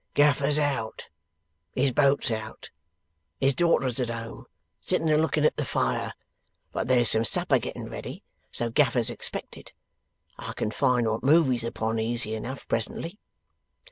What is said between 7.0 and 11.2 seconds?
some supper getting ready, so Gaffer's expected. I can find